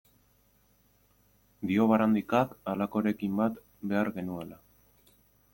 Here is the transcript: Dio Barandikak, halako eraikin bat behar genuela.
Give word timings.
Dio 1.71 1.85
Barandikak, 1.93 2.57
halako 2.73 3.05
eraikin 3.05 3.39
bat 3.43 3.63
behar 3.93 4.11
genuela. 4.17 4.63